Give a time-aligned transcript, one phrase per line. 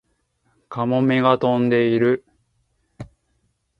[0.67, 2.25] カモメが飛んでいる